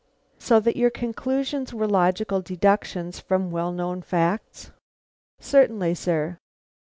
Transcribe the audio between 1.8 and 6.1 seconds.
logical deductions from well known facts?" "Certainly,